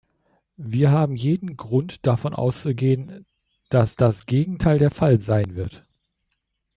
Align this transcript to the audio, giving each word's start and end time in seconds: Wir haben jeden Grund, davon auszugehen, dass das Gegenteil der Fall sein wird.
Wir 0.57 0.89
haben 0.89 1.15
jeden 1.15 1.55
Grund, 1.57 2.07
davon 2.07 2.33
auszugehen, 2.33 3.23
dass 3.69 3.95
das 3.95 4.25
Gegenteil 4.25 4.79
der 4.79 4.89
Fall 4.89 5.19
sein 5.19 5.53
wird. 5.53 5.83